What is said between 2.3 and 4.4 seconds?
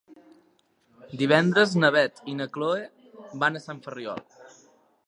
i na Chloé van a Sant Ferriol.